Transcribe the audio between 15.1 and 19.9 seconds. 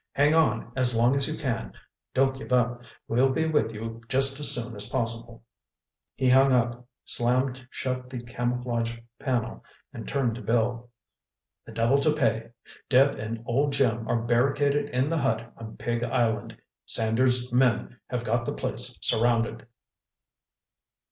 hut on Pig Island. Sanders' men have got the place surrounded!"